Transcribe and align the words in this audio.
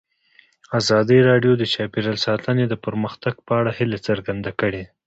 ازادي 0.79 1.19
راډیو 1.29 1.53
د 1.57 1.63
چاپیریال 1.73 2.17
ساتنه 2.25 2.63
د 2.67 2.73
پرمختګ 2.85 3.35
په 3.47 3.53
اړه 3.59 3.71
هیله 3.79 3.97
څرګنده 4.07 4.51
کړې. 4.59 4.83